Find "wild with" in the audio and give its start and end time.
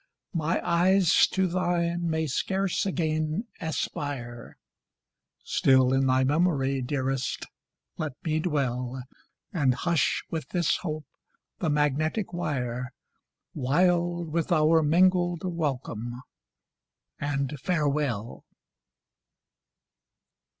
13.53-14.51